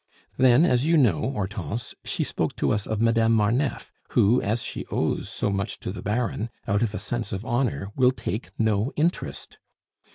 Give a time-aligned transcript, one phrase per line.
[0.35, 4.83] Then, as you know, Hortense, she spoke to us of Madame Marneffe, who, as she
[4.87, 8.91] owes so much to the Baron, out of a sense of honor, will take no
[8.95, 9.59] interest.